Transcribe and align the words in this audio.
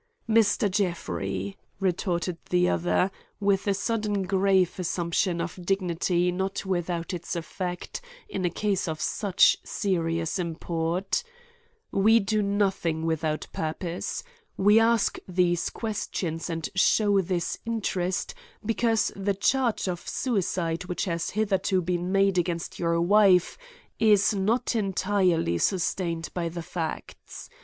"Mr. 0.27 0.67
Jeffrey," 0.67 1.59
retorted 1.79 2.39
the 2.49 2.67
other, 2.67 3.11
with 3.39 3.67
a 3.67 3.73
sudden 3.75 4.23
grave 4.23 4.79
assumption 4.79 5.39
of 5.39 5.63
dignity 5.63 6.31
not 6.31 6.65
without 6.65 7.13
its 7.13 7.35
effect 7.35 8.01
in 8.27 8.43
a 8.43 8.49
case 8.49 8.87
of 8.87 8.99
such 8.99 9.57
serious 9.63 10.39
import, 10.39 11.23
"we 11.91 12.19
do 12.19 12.41
nothing 12.41 13.05
without 13.05 13.45
purpose. 13.53 14.23
We 14.57 14.79
ask 14.79 15.19
these 15.27 15.69
questions 15.69 16.49
and 16.49 16.67
show 16.73 17.21
this 17.21 17.59
interest 17.63 18.33
because 18.65 19.11
the 19.15 19.35
charge 19.35 19.87
of 19.87 20.09
suicide 20.09 20.85
which 20.85 21.05
has 21.05 21.29
hitherto 21.29 21.79
been 21.79 22.11
made 22.11 22.39
against 22.39 22.79
your 22.79 22.99
wife 22.99 23.55
is 23.99 24.33
not 24.33 24.75
entirely 24.75 25.59
sustained 25.59 26.29
by 26.33 26.49
the 26.49 26.63
facts. 26.63 27.51